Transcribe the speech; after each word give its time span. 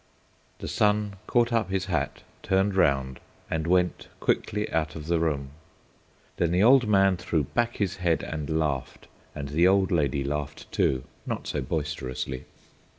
The 0.57 0.67
son 0.67 1.17
caught 1.27 1.53
up 1.53 1.69
his 1.69 1.85
hat, 1.85 2.23
turned 2.41 2.73
round, 2.73 3.19
and 3.51 3.67
went 3.67 4.07
quickly 4.19 4.67
out 4.71 4.95
of 4.95 5.05
the 5.05 5.19
room. 5.19 5.51
Then 6.37 6.49
the 6.49 6.63
old 6.63 6.87
man 6.87 7.17
threw 7.17 7.43
back 7.43 7.75
his 7.77 7.97
head 7.97 8.23
and 8.23 8.49
laughed, 8.49 9.07
and 9.35 9.49
the 9.49 9.67
old 9.67 9.91
lady 9.91 10.23
laughed 10.23 10.71
too, 10.71 11.03
not 11.27 11.45
so 11.45 11.61
boisterously. 11.61 12.45